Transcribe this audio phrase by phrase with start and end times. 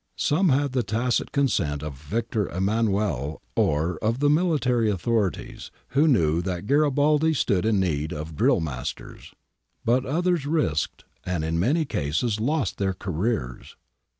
[0.17, 6.41] Some had the tacit consent of Victor Emmanuel or of the military authorities, who knew
[6.41, 9.31] that Garibaldi stood in need of drill masters;^
[9.85, 13.75] but others risked and in many cases lost their careers.